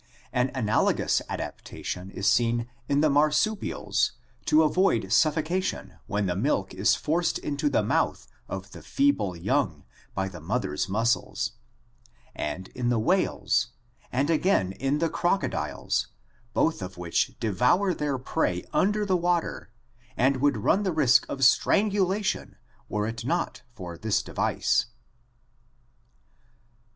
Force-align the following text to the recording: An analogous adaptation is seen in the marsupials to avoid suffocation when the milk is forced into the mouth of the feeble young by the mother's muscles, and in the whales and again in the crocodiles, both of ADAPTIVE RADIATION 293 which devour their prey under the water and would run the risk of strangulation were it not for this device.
An 0.33 0.49
analogous 0.55 1.21
adaptation 1.29 2.09
is 2.09 2.27
seen 2.27 2.67
in 2.89 3.01
the 3.01 3.09
marsupials 3.11 4.13
to 4.45 4.63
avoid 4.63 5.13
suffocation 5.13 5.93
when 6.07 6.25
the 6.25 6.35
milk 6.35 6.73
is 6.73 6.95
forced 6.95 7.37
into 7.37 7.69
the 7.69 7.83
mouth 7.83 8.25
of 8.49 8.71
the 8.71 8.81
feeble 8.81 9.35
young 9.37 9.83
by 10.15 10.27
the 10.27 10.41
mother's 10.41 10.89
muscles, 10.89 11.51
and 12.33 12.69
in 12.69 12.89
the 12.89 12.97
whales 12.97 13.67
and 14.11 14.31
again 14.31 14.71
in 14.71 14.97
the 14.97 15.07
crocodiles, 15.07 16.07
both 16.53 16.81
of 16.81 16.93
ADAPTIVE 16.97 16.97
RADIATION 17.03 17.35
293 17.39 17.51
which 17.51 17.59
devour 17.59 17.93
their 17.93 18.17
prey 18.17 18.65
under 18.73 19.05
the 19.05 19.15
water 19.15 19.69
and 20.17 20.37
would 20.37 20.57
run 20.57 20.81
the 20.81 20.91
risk 20.91 21.27
of 21.29 21.45
strangulation 21.45 22.55
were 22.89 23.05
it 23.05 23.23
not 23.23 23.61
for 23.75 23.99
this 23.99 24.23
device. 24.23 24.87